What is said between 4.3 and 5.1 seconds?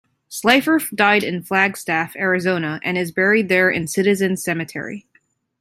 Cemetery.